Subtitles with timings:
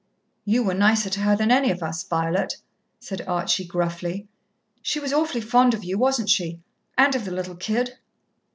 [0.45, 2.57] "You were nicer to her than any of us, Violet,"
[2.99, 4.27] said Archie gruffly.
[4.81, 6.59] "She was awfully fond of you, wasn't she,
[6.97, 7.99] and of the little kid?"